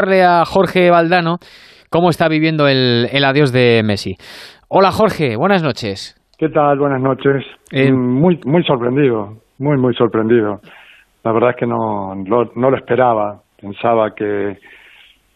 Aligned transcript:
a 0.00 0.44
Jorge 0.46 0.90
Valdano 0.90 1.38
cómo 1.90 2.08
está 2.08 2.28
viviendo 2.28 2.68
el, 2.68 3.08
adiós 3.24 3.52
de 3.52 3.82
Messi. 3.84 4.16
Hola 4.68 4.92
Jorge, 4.92 5.36
buenas 5.36 5.62
noches. 5.62 6.16
¿Qué 6.38 6.48
tal? 6.48 6.78
Buenas 6.78 7.02
noches. 7.02 7.44
Eh, 7.70 7.92
muy, 7.92 8.40
muy 8.46 8.64
sorprendido, 8.64 9.36
muy, 9.58 9.76
muy 9.76 9.94
sorprendido. 9.94 10.60
La 11.22 11.32
verdad 11.32 11.50
es 11.50 11.56
que 11.56 11.66
no, 11.66 12.14
no, 12.14 12.70
lo 12.70 12.76
esperaba. 12.76 13.42
Pensaba 13.60 14.14
que 14.14 14.58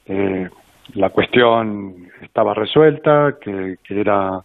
eh, 0.06 0.48
la 0.94 1.10
cuestión 1.10 2.08
estaba 2.22 2.54
resuelta, 2.54 3.34
que, 3.38 3.76
era 3.90 4.40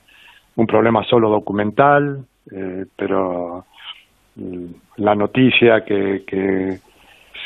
un 0.58 0.68
problema 0.68 1.02
solo 1.06 1.30
documental, 1.30 2.26
eh, 2.52 2.86
pero 2.98 3.64
mm, 4.36 4.66
la 4.98 5.16
noticia 5.16 5.86
que, 5.86 6.24
que 6.28 6.80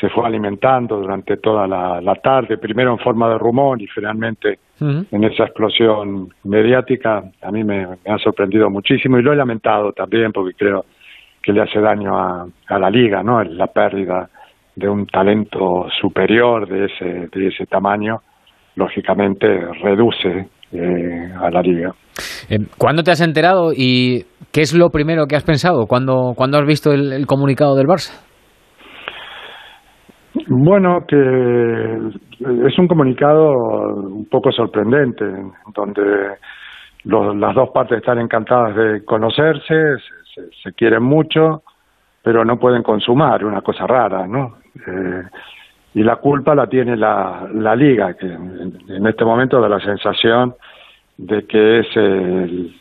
se 0.00 0.08
fue 0.08 0.26
alimentando 0.26 0.96
durante 0.96 1.36
toda 1.36 1.66
la, 1.66 2.14
tarde, 2.22 2.58
primero 2.58 2.92
en 2.92 2.98
forma 2.98 3.28
de 3.28 3.38
rumor 3.38 3.80
y 3.80 3.86
finalmente 3.86 4.58
en 4.80 5.24
esa 5.24 5.44
explosión 5.44 6.28
mediática, 6.44 7.22
a 7.42 7.50
mí 7.50 7.64
me, 7.64 7.84
ha 7.84 8.18
sorprendido 8.18 8.68
muchísimo 8.70 9.18
y 9.18 9.22
lo 9.22 9.32
he 9.32 9.36
lamentado 9.36 9.92
también 9.92 10.32
porque 10.32 10.54
creo 10.54 10.84
que 11.42 11.52
le 11.52 11.62
hace 11.62 11.80
daño 11.80 12.16
a, 12.16 12.46
la 12.78 12.90
liga, 12.90 13.22
¿no? 13.22 13.42
La 13.44 13.66
pérdida 13.68 14.28
de 14.74 14.88
un 14.88 15.06
talento 15.06 15.86
superior 16.00 16.66
de 16.68 16.86
ese, 16.86 17.28
de 17.32 17.46
ese 17.48 17.66
tamaño, 17.66 18.20
lógicamente 18.76 19.46
reduce 19.82 20.48
eh, 20.72 21.32
a 21.40 21.50
la 21.50 21.62
liga. 21.62 21.94
Eh, 22.48 22.58
¿Cuándo 22.76 23.02
te 23.02 23.12
has 23.12 23.20
enterado 23.20 23.72
y 23.72 24.24
qué 24.52 24.62
es 24.62 24.74
lo 24.74 24.90
primero 24.90 25.26
que 25.26 25.36
has 25.36 25.44
pensado 25.44 25.86
cuando, 25.86 26.32
cuando 26.34 26.58
has 26.58 26.66
visto 26.66 26.92
el 26.92 27.26
comunicado 27.26 27.76
del 27.76 27.86
Barça? 27.86 28.33
Bueno, 30.56 31.04
que 31.04 31.16
es 31.16 32.78
un 32.78 32.86
comunicado 32.86 33.54
un 34.04 34.26
poco 34.26 34.52
sorprendente, 34.52 35.24
donde 35.74 36.36
las 37.04 37.54
dos 37.56 37.70
partes 37.70 37.98
están 37.98 38.20
encantadas 38.20 38.76
de 38.76 39.04
conocerse, 39.04 39.96
se, 40.62 40.72
quieren 40.74 41.02
mucho, 41.02 41.64
pero 42.22 42.44
no 42.44 42.56
pueden 42.60 42.84
consumar, 42.84 43.44
una 43.44 43.62
cosa 43.62 43.84
rara, 43.84 44.28
¿no? 44.28 44.58
Eh, 44.86 45.24
y 45.94 46.04
la 46.04 46.16
culpa 46.16 46.54
la 46.54 46.68
tiene 46.68 46.96
la, 46.96 47.48
la 47.52 47.74
liga, 47.74 48.14
que 48.14 48.26
en, 48.26 49.06
este 49.08 49.24
momento 49.24 49.60
da 49.60 49.68
la 49.68 49.80
sensación 49.80 50.54
de 51.16 51.46
que 51.48 51.80
es 51.80 51.96
el, 51.96 52.76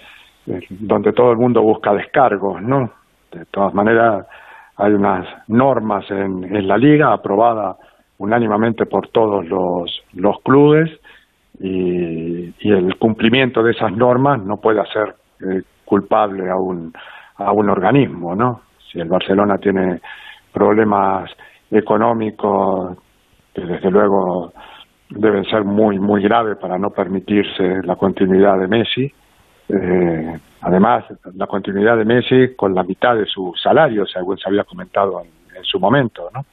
donde 0.69 1.11
todo 1.11 1.31
el 1.31 1.37
mundo 1.37 1.63
busca 1.63 1.91
descargos, 1.91 2.61
¿no? 2.61 2.91
De 3.31 3.45
todas 3.45 3.73
maneras, 3.73 4.27
hay 4.77 4.93
unas 4.93 5.27
normas 5.47 6.09
en, 6.09 6.43
en 6.43 6.67
la 6.67 6.77
liga 6.77 7.13
aprobadas 7.13 7.77
unánimamente 8.17 8.85
por 8.85 9.09
todos 9.09 9.45
los, 9.47 10.03
los 10.13 10.39
clubes 10.41 10.89
y, 11.59 12.53
y, 12.59 12.71
el 12.71 12.97
cumplimiento 12.97 13.61
de 13.61 13.71
esas 13.71 13.91
normas 13.91 14.41
no 14.41 14.57
puede 14.57 14.81
hacer 14.81 15.15
eh, 15.41 15.61
culpable 15.85 16.49
a 16.49 16.55
un, 16.55 16.93
a 17.35 17.51
un 17.51 17.69
organismo, 17.69 18.35
¿no? 18.35 18.61
Si 18.91 18.99
el 18.99 19.07
Barcelona 19.07 19.57
tiene 19.57 20.01
problemas 20.51 21.29
económicos 21.69 22.97
que 23.53 23.61
desde 23.61 23.91
luego 23.91 24.53
deben 25.09 25.45
ser 25.45 25.63
muy 25.63 25.99
muy 25.99 26.23
graves 26.23 26.57
para 26.57 26.77
no 26.77 26.89
permitirse 26.89 27.83
la 27.83 27.95
continuidad 27.95 28.57
de 28.59 28.67
Messi, 28.67 29.13
eh, 29.69 30.39
Además, 30.65 31.03
la 31.35 31.45
continuidad 31.45 31.97
de 31.97 32.05
Messi 32.05 32.55
con 32.55 32.73
la 32.73 32.83
mitad 32.83 33.15
de 33.15 33.25
su 33.25 33.51
salario, 33.61 34.05
según 34.05 34.37
se 34.37 34.47
había 34.47 34.63
comentado 34.63 35.21
en, 35.21 35.63
su 35.63 35.79
momento, 35.79 36.29
¿no? 36.33 36.45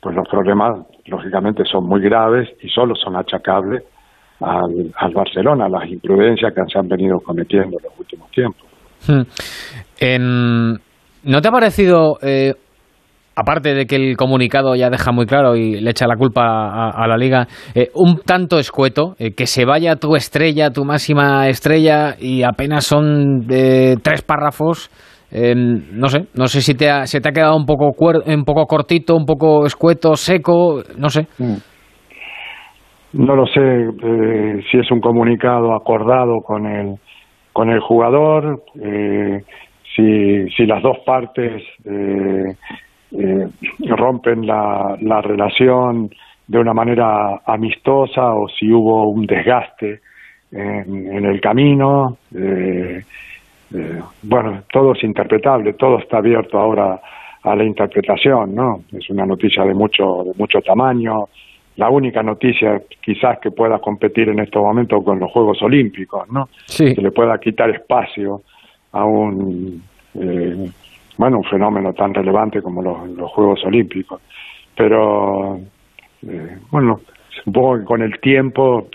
Pues 0.00 0.14
los 0.14 0.28
problemas, 0.28 0.86
lógicamente, 1.06 1.64
son 1.64 1.86
muy 1.86 2.00
graves 2.00 2.48
y 2.60 2.68
solo 2.68 2.94
son 2.94 3.16
achacables 3.16 3.82
al, 4.40 4.92
al 4.96 5.12
Barcelona, 5.12 5.68
las 5.68 5.88
imprudencias 5.88 6.52
que 6.54 6.62
se 6.70 6.78
han 6.78 6.88
venido 6.88 7.18
cometiendo 7.20 7.78
en 7.78 7.84
los 7.84 7.98
últimos 7.98 8.30
tiempos. 8.30 8.66
Hmm. 9.06 9.22
¿No 11.24 11.40
te 11.40 11.48
ha 11.48 11.52
parecido 11.52 12.18
eh, 12.22 12.54
aparte 13.36 13.74
de 13.74 13.84
que 13.84 13.96
el 13.96 14.16
comunicado 14.16 14.74
ya 14.74 14.88
deja 14.88 15.12
muy 15.12 15.26
claro 15.26 15.56
y 15.56 15.78
le 15.78 15.90
echa 15.90 16.06
la 16.06 16.16
culpa 16.16 16.90
a, 16.90 17.06
la 17.06 17.16
liga, 17.18 17.46
eh, 17.74 17.90
un 17.94 18.20
tanto 18.24 18.58
escueto, 18.58 19.14
eh, 19.18 19.34
que 19.36 19.46
se 19.46 19.66
vaya 19.66 19.96
tu 19.96 20.16
estrella, 20.16 20.70
tu 20.70 20.84
máxima 20.84 21.46
estrella, 21.48 22.14
y 22.18 22.42
apenas 22.42 22.86
son 22.86 23.46
de 23.46 23.96
tres 24.02 24.22
párrafos. 24.22 24.90
no 25.30 26.08
sé, 26.08 26.28
no 26.34 26.46
sé 26.46 26.62
si 26.62 26.74
te 26.74 26.88
ha, 26.88 27.06
se 27.06 27.20
te 27.20 27.28
ha 27.28 27.32
quedado 27.32 27.56
un 27.56 27.66
poco, 27.66 27.92
un 28.26 28.44
poco 28.44 28.64
cortito, 28.64 29.14
un 29.14 29.26
poco 29.26 29.66
escueto, 29.66 30.14
seco, 30.16 30.82
no 30.98 31.10
sé. 31.10 31.26
Mm. 31.38 31.56
No 33.12 33.34
lo 33.36 33.46
sé 33.46 33.60
eh, 33.60 34.62
si 34.70 34.78
es 34.78 34.90
un 34.90 35.00
comunicado 35.00 35.74
acordado 35.74 36.40
con 36.40 36.66
el, 36.66 36.94
con 37.52 37.70
el 37.70 37.80
jugador, 37.80 38.62
si, 39.94 40.48
si 40.50 40.66
las 40.66 40.82
dos 40.82 40.98
partes 41.06 41.62
eh, 43.18 43.48
rompen 43.96 44.46
la, 44.46 44.96
la 45.00 45.20
relación 45.20 46.10
de 46.46 46.58
una 46.58 46.72
manera 46.72 47.40
amistosa 47.44 48.32
o 48.34 48.48
si 48.48 48.70
hubo 48.70 49.08
un 49.08 49.26
desgaste 49.26 50.00
en, 50.52 51.24
el 51.24 51.40
camino. 51.40 52.18
Eh, 52.34 53.02
eh, 53.74 54.00
bueno, 54.22 54.62
todo 54.72 54.92
es 54.92 55.02
interpretable, 55.02 55.72
todo 55.74 55.98
está 55.98 56.18
abierto 56.18 56.58
ahora 56.58 57.00
a 57.42 57.56
la 57.56 57.64
interpretación, 57.64 58.54
¿no? 58.54 58.80
Es 58.92 59.08
una 59.10 59.26
noticia 59.26 59.64
de 59.64 59.74
mucho, 59.74 60.24
de 60.24 60.32
mucho 60.36 60.60
tamaño, 60.60 61.24
la 61.76 61.90
única 61.90 62.22
noticia 62.22 62.80
quizás 63.02 63.38
que 63.40 63.50
pueda 63.50 63.78
competir 63.78 64.28
en 64.28 64.40
estos 64.40 64.62
momentos 64.62 65.04
con 65.04 65.20
los 65.20 65.30
Juegos 65.30 65.60
Olímpicos, 65.62 66.28
¿no? 66.30 66.46
Sí. 66.66 66.94
Que 66.94 67.02
le 67.02 67.10
pueda 67.10 67.38
quitar 67.38 67.70
espacio 67.70 68.40
a 68.92 69.04
un 69.04 69.82
eh, 70.14 70.70
bueno, 71.16 71.38
un 71.38 71.44
fenómeno 71.44 71.92
tan 71.92 72.12
relevante 72.14 72.62
como 72.62 72.82
los, 72.82 73.30
Juegos 73.32 73.64
Olímpicos. 73.64 74.20
Pero, 74.76 75.58
eh, 76.28 76.58
bueno, 76.70 77.00
supongo 77.44 77.78
que 77.78 77.84
con 77.84 78.02
el 78.02 78.20
tiempo 78.20 78.88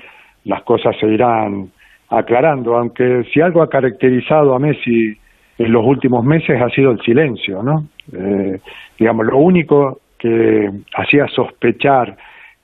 las 0.45 0.63
cosas 0.63 0.95
se 0.99 1.07
irán 1.07 1.71
aclarando, 2.09 2.77
aunque 2.77 3.23
si 3.33 3.41
algo 3.41 3.61
ha 3.61 3.69
caracterizado 3.69 4.53
a 4.53 4.59
Messi 4.59 5.17
en 5.57 5.71
los 5.71 5.85
últimos 5.85 6.25
meses 6.25 6.61
ha 6.61 6.69
sido 6.69 6.91
el 6.91 7.01
silencio, 7.01 7.61
¿no? 7.63 7.85
Eh, 8.13 8.59
digamos, 8.97 9.25
lo 9.27 9.37
único 9.37 9.99
que 10.17 10.69
hacía 10.95 11.27
sospechar 11.27 12.17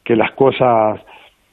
que 0.04 0.16
las 0.16 0.32
cosas 0.32 1.02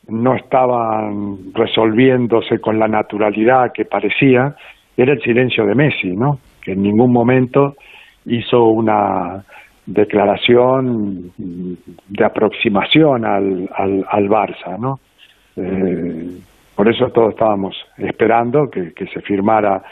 no 0.09 0.35
estaban 0.35 1.53
resolviéndose 1.55 2.61
con 2.61 2.79
la 2.79 2.89
naturalidad 2.89 3.73
que 3.73 3.85
parecía 3.85 4.55
era 4.97 5.13
el 5.13 5.23
silencio 5.23 5.65
de 5.67 5.75
Messi, 5.75 6.11
¿no? 6.11 6.39
Que 6.63 6.73
en 6.73 6.83
ningún 6.83 7.13
momento 7.13 7.75
hizo 8.27 8.65
una 8.65 9.45
declaración 9.87 11.33
de 11.37 12.25
aproximación 12.25 13.25
al, 13.25 13.69
al, 13.75 14.05
al 14.09 14.29
Barça, 14.29 14.79
¿no? 14.79 15.01
Eh, 15.57 16.39
por 16.75 16.89
eso 16.89 17.11
todos 17.11 17.31
estábamos 17.31 17.77
esperando 17.99 18.69
que, 18.71 18.93
que 18.93 19.07
se 19.07 19.21
firmara 19.21 19.83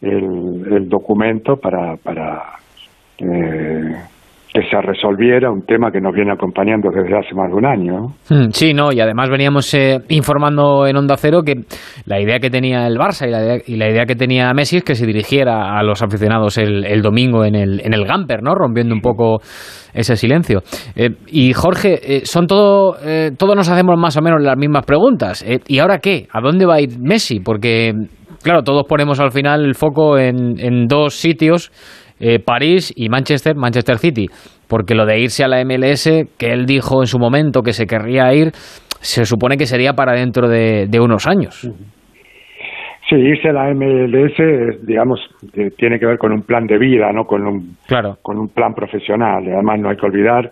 el, 0.00 0.66
el 0.70 0.88
documento 0.88 1.56
para, 1.56 1.96
para 1.96 2.42
eh, 3.18 3.96
que 4.52 4.62
se 4.70 4.80
resolviera 4.80 5.50
un 5.50 5.62
tema 5.66 5.90
que 5.90 6.00
nos 6.00 6.14
viene 6.14 6.32
acompañando 6.32 6.88
desde 6.90 7.16
hace 7.16 7.34
más 7.34 7.50
de 7.50 7.56
un 7.56 7.66
año. 7.66 8.06
Hmm, 8.28 8.50
sí, 8.50 8.72
no, 8.72 8.92
y 8.92 9.00
además 9.00 9.28
veníamos 9.28 9.72
eh, 9.74 9.98
informando 10.08 10.86
en 10.86 10.96
Onda 10.96 11.16
Cero 11.16 11.42
que 11.44 11.64
la 12.06 12.20
idea 12.20 12.38
que 12.38 12.48
tenía 12.48 12.86
el 12.86 12.96
Barça 12.96 13.26
y 13.26 13.76
la 13.76 13.90
idea, 13.90 14.06
que 14.06 14.14
tenía 14.14 14.52
Messi 14.54 14.78
es 14.78 14.84
que 14.84 14.94
se 14.94 15.06
dirigiera 15.06 15.78
a 15.78 15.82
los 15.82 16.02
aficionados 16.02 16.58
el, 16.58 17.02
domingo 17.02 17.44
en 17.44 17.54
el, 17.54 17.80
en 17.84 17.92
el 17.92 18.06
Gamper, 18.06 18.42
¿no? 18.42 18.54
Rompiendo 18.54 18.94
un 18.94 19.00
poco 19.00 19.40
ese 19.92 20.16
silencio. 20.16 20.60
Eh, 20.94 21.10
y 21.26 21.52
Jorge, 21.52 22.16
eh, 22.16 22.20
son 22.24 22.46
todo, 22.46 22.96
todos 23.36 23.56
nos 23.56 23.68
hacemos 23.68 23.98
más 23.98 24.16
o 24.16 24.22
menos 24.22 24.42
las 24.42 24.56
mismas 24.56 24.86
preguntas. 24.86 25.44
¿Y 25.66 25.78
ahora 25.80 25.98
qué? 25.98 26.28
¿A 26.32 26.40
dónde 26.40 26.66
va 26.66 26.76
a 26.76 26.80
ir 26.80 26.98
Messi? 26.98 27.40
Porque, 27.40 27.92
claro, 28.42 28.62
todos 28.62 28.84
ponemos 28.88 29.20
al 29.20 29.32
final 29.32 29.64
el 29.64 29.74
foco 29.74 30.18
en, 30.18 30.58
en 30.58 30.86
dos 30.86 31.14
sitios 31.14 31.70
eh, 32.18 32.38
París 32.38 32.92
y 32.96 33.08
Manchester, 33.08 33.56
Manchester 33.56 33.98
City, 33.98 34.26
porque 34.68 34.94
lo 34.94 35.04
de 35.06 35.20
irse 35.20 35.44
a 35.44 35.48
la 35.48 35.64
MLS, 35.64 36.08
que 36.38 36.52
él 36.52 36.66
dijo 36.66 37.02
en 37.02 37.06
su 37.06 37.18
momento 37.18 37.62
que 37.62 37.72
se 37.72 37.86
querría 37.86 38.32
ir, 38.32 38.52
se 39.00 39.24
supone 39.24 39.56
que 39.56 39.66
sería 39.66 39.92
para 39.92 40.12
dentro 40.12 40.48
de, 40.48 40.88
unos 41.00 41.26
años. 41.26 41.70
Sí, 43.08 43.14
irse 43.14 43.50
a 43.50 43.52
la 43.52 43.72
MLS, 43.72 44.86
digamos, 44.86 45.20
tiene 45.76 45.98
que 45.98 46.06
ver 46.06 46.18
con 46.18 46.32
un 46.32 46.42
plan 46.42 46.66
de 46.66 46.78
vida, 46.78 47.12
no 47.12 47.24
con 47.24 47.46
un, 47.46 47.76
claro. 47.86 48.16
con 48.22 48.38
un 48.38 48.48
plan 48.48 48.74
profesional. 48.74 49.44
Además, 49.46 49.78
no 49.78 49.90
hay 49.90 49.96
que 49.96 50.06
olvidar 50.06 50.50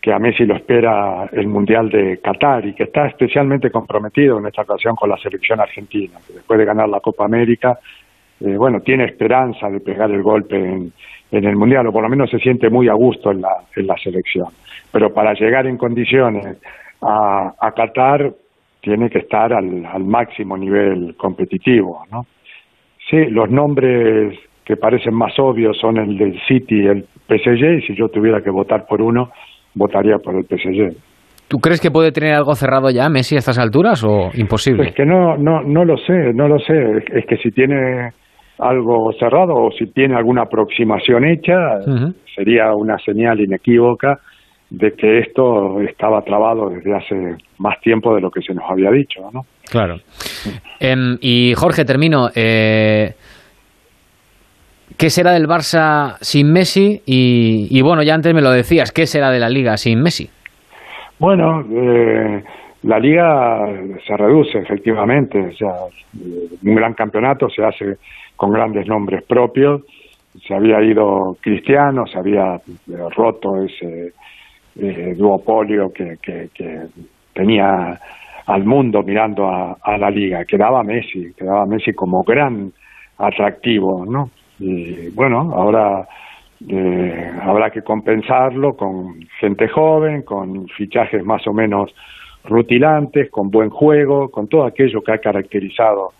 que 0.00 0.12
a 0.12 0.18
Messi 0.18 0.46
lo 0.46 0.56
espera 0.56 1.28
el 1.32 1.46
Mundial 1.46 1.90
de 1.90 2.18
Qatar 2.22 2.64
y 2.66 2.74
que 2.74 2.84
está 2.84 3.06
especialmente 3.06 3.70
comprometido 3.70 4.38
en 4.38 4.46
esta 4.46 4.62
ocasión 4.62 4.94
con 4.96 5.10
la 5.10 5.18
selección 5.18 5.60
argentina, 5.60 6.18
que 6.26 6.34
después 6.34 6.58
de 6.58 6.64
ganar 6.64 6.88
la 6.88 7.00
Copa 7.00 7.26
América 7.26 7.78
eh, 8.40 8.56
bueno, 8.56 8.80
tiene 8.80 9.04
esperanza 9.04 9.68
de 9.68 9.80
pegar 9.80 10.10
el 10.10 10.22
golpe 10.22 10.56
en, 10.56 10.92
el 11.30 11.56
Mundial, 11.56 11.86
o 11.86 11.92
por 11.92 12.02
lo 12.02 12.08
menos 12.08 12.30
se 12.30 12.38
siente 12.38 12.68
muy 12.70 12.88
a 12.88 12.94
gusto 12.94 13.30
en 13.30 13.42
la, 13.42 13.50
en 13.76 13.86
la 13.86 13.96
selección. 13.96 14.48
Pero 14.90 15.12
para 15.12 15.32
llegar 15.34 15.66
en 15.66 15.76
condiciones 15.76 16.58
a, 17.02 17.52
a 17.60 17.72
Qatar 17.72 18.32
tiene 18.80 19.10
que 19.10 19.18
estar 19.18 19.52
al, 19.52 19.86
al 19.86 20.04
máximo 20.04 20.56
nivel 20.56 21.14
competitivo, 21.16 22.04
¿no? 22.10 22.26
Sí, 23.08 23.26
los 23.26 23.50
nombres 23.50 24.38
que 24.64 24.76
parecen 24.76 25.14
más 25.14 25.38
obvios 25.38 25.76
son 25.78 25.98
el 25.98 26.16
del 26.16 26.40
City 26.46 26.82
y 26.82 26.86
el 26.86 27.04
PSG, 27.28 27.78
y 27.78 27.82
si 27.82 27.96
yo 27.96 28.08
tuviera 28.08 28.40
que 28.40 28.50
votar 28.50 28.86
por 28.86 29.02
uno, 29.02 29.30
votaría 29.74 30.18
por 30.18 30.36
el 30.36 30.44
PSG. 30.44 30.96
¿Tú 31.48 31.58
crees 31.58 31.80
que 31.80 31.90
puede 31.90 32.12
tener 32.12 32.34
algo 32.34 32.54
cerrado 32.54 32.90
ya 32.90 33.08
Messi 33.08 33.34
a 33.34 33.40
estas 33.40 33.58
alturas 33.58 34.04
o 34.04 34.30
imposible? 34.34 34.90
Es 34.90 34.94
que 34.94 35.04
no, 35.04 35.36
no, 35.36 35.62
no 35.62 35.84
lo 35.84 35.96
sé, 35.96 36.32
no 36.32 36.46
lo 36.46 36.60
sé. 36.60 37.02
Es 37.12 37.26
que 37.26 37.36
si 37.38 37.50
tiene 37.50 38.12
algo 38.60 39.12
cerrado 39.18 39.54
o 39.54 39.70
si 39.72 39.86
tiene 39.86 40.16
alguna 40.16 40.42
aproximación 40.42 41.24
hecha, 41.24 41.80
sería 42.34 42.74
una 42.74 42.98
señal 42.98 43.40
inequívoca 43.40 44.20
de 44.70 44.92
que 44.92 45.18
esto 45.18 45.80
estaba 45.80 46.22
trabado 46.22 46.70
desde 46.70 46.94
hace 46.94 47.36
más 47.58 47.80
tiempo 47.80 48.14
de 48.14 48.20
lo 48.20 48.30
que 48.30 48.40
se 48.40 48.54
nos 48.54 48.64
había 48.70 48.90
dicho, 48.90 49.20
¿no? 49.32 49.44
Claro. 49.68 49.96
Em, 50.78 51.18
y 51.20 51.54
Jorge, 51.54 51.84
termino. 51.84 52.28
Eh, 52.34 53.12
¿Qué 54.96 55.10
será 55.10 55.32
del 55.32 55.46
Barça 55.46 56.16
sin 56.20 56.52
Messi? 56.52 57.02
Y, 57.06 57.68
y, 57.70 57.80
bueno, 57.82 58.02
ya 58.02 58.14
antes 58.14 58.34
me 58.34 58.42
lo 58.42 58.50
decías, 58.50 58.92
¿qué 58.92 59.06
será 59.06 59.30
de 59.30 59.38
la 59.38 59.48
Liga 59.48 59.76
sin 59.76 60.02
Messi? 60.02 60.28
Bueno, 61.18 61.64
eh, 61.70 62.42
la 62.82 62.98
liga 62.98 63.66
se 64.06 64.16
reduce 64.16 64.58
efectivamente, 64.58 65.38
o 65.38 65.52
sea, 65.52 65.74
un 66.62 66.74
gran 66.74 66.94
campeonato 66.94 67.48
se 67.50 67.64
hace 67.64 67.98
con 68.36 68.52
grandes 68.52 68.86
nombres 68.86 69.22
propios, 69.24 69.82
se 70.46 70.54
había 70.54 70.80
ido 70.82 71.36
Cristiano, 71.40 72.06
se 72.06 72.18
había 72.18 72.54
eh, 72.56 72.60
roto 73.14 73.62
ese 73.62 74.12
eh, 74.76 75.14
duopolio 75.16 75.92
que, 75.92 76.16
que, 76.22 76.48
que, 76.54 76.86
tenía 77.32 78.00
al 78.46 78.64
mundo 78.64 79.02
mirando 79.02 79.48
a, 79.48 79.76
a, 79.82 79.98
la 79.98 80.10
liga, 80.10 80.44
quedaba 80.44 80.82
Messi, 80.82 81.32
quedaba 81.34 81.66
Messi 81.66 81.92
como 81.92 82.22
gran 82.22 82.72
atractivo, 83.18 84.04
¿no? 84.04 84.30
Y 84.58 85.10
bueno, 85.10 85.52
ahora 85.54 86.06
eh, 86.68 87.30
habrá 87.42 87.70
que 87.70 87.82
compensarlo 87.82 88.76
con 88.76 89.20
gente 89.38 89.68
joven, 89.68 90.22
con 90.22 90.68
fichajes 90.68 91.24
más 91.24 91.46
o 91.46 91.54
menos 91.54 91.94
rutilantes, 92.44 93.30
con 93.30 93.50
buen 93.50 93.70
juego, 93.70 94.30
con 94.30 94.48
todo 94.48 94.64
aquello 94.64 95.02
que 95.02 95.12
ha 95.12 95.18
caracterizado 95.18 96.12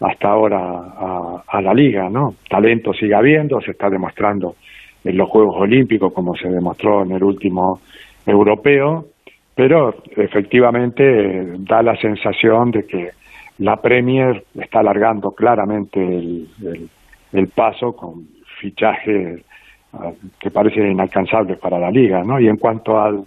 hasta 0.00 0.28
ahora 0.28 1.42
a, 1.46 1.60
la 1.62 1.72
liga, 1.72 2.08
¿no? 2.10 2.34
Talento 2.48 2.92
sigue 2.92 3.14
habiendo, 3.14 3.60
se 3.60 3.70
está 3.70 3.88
demostrando 3.88 4.56
en 5.04 5.16
los 5.16 5.28
Juegos 5.28 5.56
Olímpicos 5.58 6.12
como 6.12 6.34
se 6.36 6.48
demostró 6.48 7.02
en 7.02 7.12
el 7.12 7.22
último 7.22 7.80
europeo, 8.26 9.06
pero 9.54 9.94
efectivamente 10.16 11.56
da 11.58 11.82
la 11.82 11.96
sensación 11.96 12.70
de 12.70 12.86
que 12.86 13.10
la 13.58 13.76
Premier 13.76 14.44
está 14.58 14.80
alargando 14.80 15.30
claramente 15.30 16.00
el, 16.00 16.48
el, 16.62 16.88
el 17.32 17.48
paso 17.48 17.94
con 17.94 18.26
fichajes 18.60 19.42
que 20.40 20.50
parece 20.50 20.80
inalcanzable 20.80 21.56
para 21.56 21.78
la 21.78 21.90
liga, 21.90 22.22
¿no? 22.24 22.40
Y 22.40 22.48
en 22.48 22.56
cuanto 22.56 23.00
al, 23.00 23.24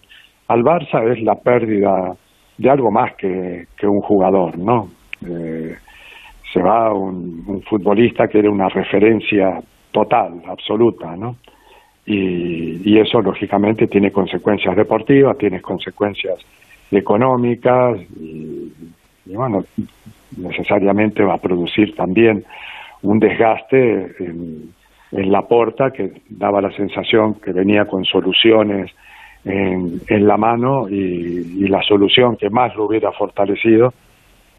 al 0.48 0.64
Barça 0.64 1.12
es 1.12 1.22
la 1.22 1.36
pérdida 1.36 2.16
de 2.58 2.70
algo 2.70 2.92
más 2.92 3.16
que, 3.16 3.66
que 3.78 3.88
un 3.88 4.02
jugador, 4.02 4.58
¿no? 4.58 4.88
Eh, 5.26 5.76
se 6.52 6.62
va 6.62 6.94
un, 6.94 7.44
un, 7.48 7.62
futbolista 7.62 8.28
que 8.28 8.40
era 8.40 8.50
una 8.50 8.70
referencia 8.70 9.60
total, 9.92 10.42
absoluta, 10.48 11.16
¿no? 11.16 11.36
Y, 12.06 12.90
y 12.90 13.00
eso 13.00 13.22
lógicamente 13.22 13.88
tiene 13.88 14.12
consecuencias 14.12 14.76
deportivas, 14.76 15.38
tiene 15.38 15.62
consecuencias 15.62 16.40
económicas 16.90 18.00
y, 18.20 18.72
y 19.26 19.36
bueno, 19.36 19.60
necesariamente 20.38 21.24
va 21.24 21.36
a 21.36 21.42
producir 21.42 21.94
también 21.96 22.44
un 23.02 23.20
desgaste 23.20 24.16
en, 24.20 24.72
en 25.12 25.32
la 25.32 25.42
porta 25.42 25.92
que 25.92 26.12
daba 26.30 26.62
la 26.62 26.72
sensación 26.72 27.36
que 27.36 27.52
venía 27.52 27.86
con 27.86 28.04
soluciones 28.06 28.92
en, 29.50 30.02
en 30.08 30.28
la 30.28 30.38
mano 30.38 30.90
y, 30.90 31.64
y, 31.64 31.68
la 31.68 31.82
solución 31.82 32.36
que 32.38 32.50
más 32.50 32.76
lo 32.76 32.86
hubiera 32.86 33.12
fortalecido 33.12 33.94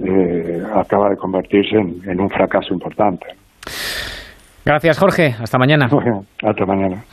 eh, 0.01 0.63
acaba 0.75 1.11
de 1.11 1.17
convertirse 1.17 1.77
en, 1.77 2.01
en, 2.09 2.21
un 2.21 2.31
fracaso 2.31 2.73
importante. 2.73 3.27
Gracias, 4.65 4.99
Jorge. 4.99 5.35
Hasta 5.41 5.59
mañana. 5.59 5.87
Hasta 5.87 5.97
mañana. 5.97 6.23
Hasta 6.43 6.67
mañana. 6.67 7.05